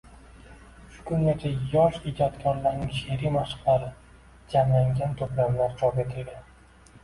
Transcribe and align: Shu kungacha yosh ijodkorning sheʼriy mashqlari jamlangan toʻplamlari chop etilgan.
Shu 0.93 1.03
kungacha 1.09 1.51
yosh 1.73 1.99
ijodkorning 2.13 2.81
sheʼriy 2.97 3.35
mashqlari 3.37 3.93
jamlangan 4.57 5.17
toʻplamlari 5.23 5.81
chop 5.85 6.05
etilgan. 6.09 6.53